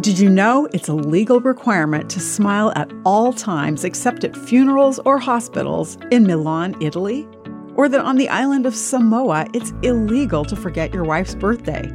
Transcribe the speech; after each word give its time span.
Did 0.00 0.18
you 0.18 0.30
know 0.30 0.66
it's 0.72 0.88
a 0.88 0.94
legal 0.94 1.40
requirement 1.40 2.08
to 2.08 2.20
smile 2.20 2.72
at 2.74 2.90
all 3.04 3.34
times 3.34 3.84
except 3.84 4.24
at 4.24 4.34
funerals 4.34 4.98
or 5.00 5.18
hospitals 5.18 5.98
in 6.10 6.26
Milan, 6.26 6.74
Italy? 6.80 7.28
Or 7.74 7.86
that 7.86 8.00
on 8.00 8.16
the 8.16 8.30
island 8.30 8.64
of 8.64 8.74
Samoa, 8.74 9.46
it's 9.52 9.74
illegal 9.82 10.46
to 10.46 10.56
forget 10.56 10.94
your 10.94 11.04
wife's 11.04 11.34
birthday? 11.34 11.86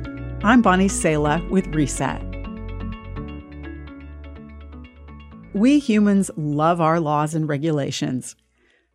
I'm 0.44 0.62
Bonnie 0.62 0.88
Sala 0.88 1.44
with 1.50 1.66
Reset. 1.74 2.22
We 5.56 5.80
humans 5.80 6.30
love 6.36 6.80
our 6.80 7.00
laws 7.00 7.34
and 7.34 7.50
regulations. 7.50 8.36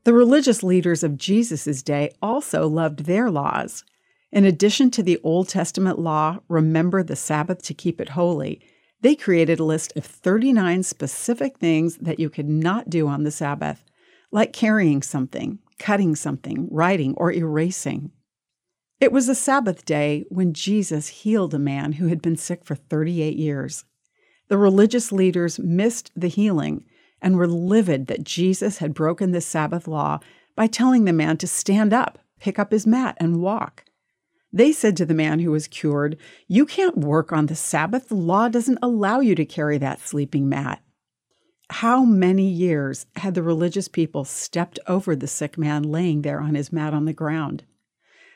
The 0.05 0.13
religious 0.13 0.63
leaders 0.63 1.03
of 1.03 1.17
Jesus' 1.17 1.83
day 1.83 2.13
also 2.23 2.69
loved 2.69 3.07
their 3.07 3.29
laws. 3.29 3.83
In 4.31 4.45
addition 4.45 4.89
to 4.93 5.03
the 5.03 5.19
Old 5.25 5.49
Testament 5.49 5.99
law, 5.99 6.39
remember 6.47 7.03
the 7.03 7.17
Sabbath 7.17 7.61
to 7.63 7.75
keep 7.75 8.01
it 8.01 8.11
holy, 8.11 8.61
they 9.03 9.15
created 9.15 9.61
a 9.61 9.65
list 9.65 9.97
of 9.97 10.05
39 10.05 10.83
specific 10.83 11.59
things 11.59 11.97
that 11.99 12.21
you 12.21 12.29
could 12.29 12.49
not 12.49 12.91
do 12.91 13.09
on 13.09 13.25
the 13.25 13.31
Sabbath, 13.31 13.85
like 14.31 14.53
carrying 14.53 15.03
something, 15.03 15.59
cutting 15.79 16.15
something, 16.15 16.69
writing, 16.71 17.15
or 17.17 17.33
erasing. 17.33 18.11
It 19.01 19.13
was 19.13 19.29
a 19.29 19.35
Sabbath 19.35 19.87
day 19.87 20.27
when 20.29 20.53
Jesus 20.53 21.09
healed 21.09 21.55
a 21.55 21.59
man 21.59 21.93
who 21.93 22.09
had 22.09 22.21
been 22.21 22.37
sick 22.37 22.65
for 22.65 22.75
38 22.75 23.37
years. 23.37 23.85
The 24.49 24.59
religious 24.59 25.11
leaders 25.11 25.59
missed 25.59 26.11
the 26.15 26.29
healing 26.29 26.85
and 27.23 27.37
were 27.37 27.47
livid 27.47 28.09
that 28.09 28.25
Jesus 28.25 28.79
had 28.79 28.93
broken 28.93 29.33
the 29.33 29.41
Sabbath 29.41 29.89
law 29.89 30.21
by 30.55 30.67
telling 30.67 31.05
the 31.05 31.13
man 31.13 31.39
to 31.39 31.47
stand 31.47 31.95
up, 31.95 32.19
pick 32.39 32.59
up 32.59 32.73
his 32.73 32.87
mat, 32.87 33.17
and 33.19 33.41
walk. 33.41 33.85
They 34.53 34.73
said 34.73 34.97
to 34.97 35.07
the 35.07 35.15
man 35.15 35.39
who 35.41 35.51
was 35.51 35.69
cured, 35.69 36.17
You 36.49 36.67
can't 36.67 36.99
work 36.99 37.33
on 37.33 37.47
the 37.47 37.55
Sabbath. 37.55 38.09
The 38.09 38.17
law 38.17 38.49
doesn't 38.49 38.79
allow 38.83 39.21
you 39.21 39.35
to 39.37 39.45
carry 39.45 39.79
that 39.79 40.01
sleeping 40.01 40.49
mat. 40.49 40.83
How 41.71 42.05
many 42.05 42.49
years 42.49 43.07
had 43.17 43.35
the 43.35 43.45
religious 43.45 43.87
people 43.87 44.25
stepped 44.25 44.81
over 44.89 45.15
the 45.15 45.29
sick 45.29 45.57
man 45.57 45.85
laying 45.85 46.23
there 46.23 46.41
on 46.41 46.57
his 46.57 46.73
mat 46.73 46.93
on 46.93 47.05
the 47.05 47.13
ground? 47.13 47.63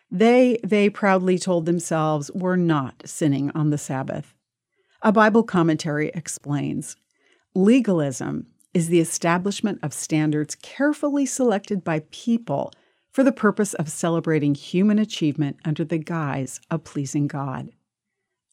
They, 0.08 0.58
they 0.62 0.88
proudly 0.88 1.38
told 1.38 1.66
themselves, 1.66 2.30
were 2.32 2.56
not 2.56 3.02
sinning 3.04 3.50
on 3.52 3.70
the 3.70 3.78
Sabbath. 3.78 4.34
A 5.02 5.10
Bible 5.10 5.42
commentary 5.42 6.12
explains 6.14 6.96
legalism 7.56 8.46
is 8.72 8.88
the 8.88 9.00
establishment 9.00 9.80
of 9.82 9.92
standards 9.92 10.54
carefully 10.54 11.26
selected 11.26 11.82
by 11.82 12.04
people 12.10 12.72
for 13.14 13.22
the 13.22 13.32
purpose 13.32 13.74
of 13.74 13.88
celebrating 13.88 14.56
human 14.56 14.98
achievement 14.98 15.56
under 15.64 15.84
the 15.84 15.98
guise 15.98 16.60
of 16.68 16.82
pleasing 16.82 17.28
God. 17.28 17.70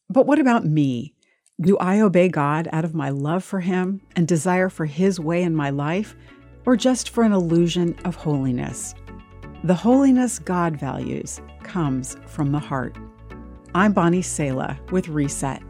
But 0.08 0.24
what 0.24 0.38
about 0.38 0.64
me? 0.64 1.14
Do 1.60 1.76
I 1.78 2.00
obey 2.00 2.28
God 2.28 2.68
out 2.72 2.84
of 2.84 2.94
my 2.94 3.10
love 3.10 3.42
for 3.42 3.58
Him 3.58 4.00
and 4.14 4.26
desire 4.26 4.68
for 4.68 4.86
His 4.86 5.18
way 5.18 5.42
in 5.42 5.56
my 5.56 5.70
life, 5.70 6.14
or 6.64 6.76
just 6.76 7.10
for 7.10 7.24
an 7.24 7.32
illusion 7.32 7.98
of 8.04 8.14
holiness? 8.14 8.94
The 9.64 9.74
holiness 9.74 10.38
God 10.38 10.76
values 10.76 11.40
comes 11.64 12.16
from 12.26 12.52
the 12.52 12.60
heart. 12.60 12.96
I'm 13.74 13.92
Bonnie 13.92 14.22
Sala 14.22 14.78
with 14.92 15.08
Reset. 15.08 15.60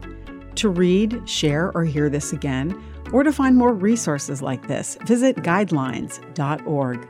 To 0.57 0.69
read, 0.69 1.27
share, 1.27 1.71
or 1.73 1.83
hear 1.83 2.09
this 2.09 2.31
again, 2.31 2.79
or 3.11 3.23
to 3.23 3.33
find 3.33 3.57
more 3.57 3.73
resources 3.73 4.43
like 4.43 4.67
this, 4.67 4.99
visit 5.05 5.37
guidelines.org. 5.37 7.09